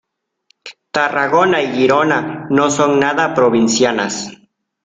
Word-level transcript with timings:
Tarragona 0.89 1.61
y 1.61 1.73
Girona 1.75 2.47
no 2.49 2.71
son 2.71 2.99
nada 2.99 3.35
provincianas. 3.35 4.35